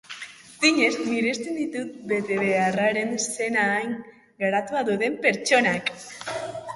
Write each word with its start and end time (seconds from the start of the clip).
Zinez 0.61 0.93
miresten 1.09 1.57
ditut 1.59 1.91
betebeharraren 2.11 3.13
sena 3.25 3.65
hain 3.73 3.93
garatua 4.45 4.83
duten 4.89 5.19
pertsonak! 5.27 5.93